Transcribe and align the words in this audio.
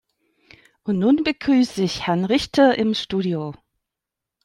Und 0.83 0.97
nun 0.97 1.23
begrüße 1.23 1.83
ich 1.83 2.07
Herrn 2.07 2.25
Richter 2.25 2.75
im 2.75 2.95
Studio. 2.95 3.53